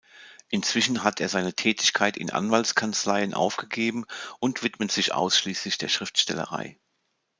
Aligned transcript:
Inzwischen 0.49 1.03
hat 1.03 1.21
er 1.21 1.29
seine 1.29 1.53
Tätigkeit 1.53 2.17
in 2.17 2.31
Anwaltskanzleien 2.31 3.35
aufgegeben 3.35 4.05
und 4.39 4.63
widmet 4.63 4.91
sich 4.91 5.13
ausschließlich 5.13 5.77
der 5.77 5.89
Schriftstellerei. 5.89 6.79